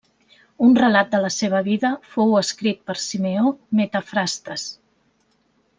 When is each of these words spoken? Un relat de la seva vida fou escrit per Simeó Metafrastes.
Un 0.67 0.71
relat 0.79 1.11
de 1.15 1.19
la 1.25 1.29
seva 1.35 1.59
vida 1.67 1.91
fou 2.15 2.33
escrit 2.41 2.81
per 2.89 2.97
Simeó 3.05 3.53
Metafrastes. 3.81 4.65